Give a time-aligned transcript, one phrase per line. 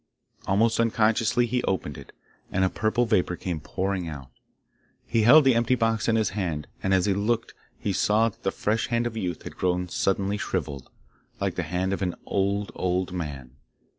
[0.47, 2.11] Almost unconsciously he opened it,
[2.51, 4.29] and a purple vapour came pouring out.
[5.05, 8.41] He held the empty box in his hand, and as he looked he saw that
[8.41, 10.89] the fresh hand of youth had grown suddenly shrivelled,
[11.39, 13.51] like the hand of an old, old man.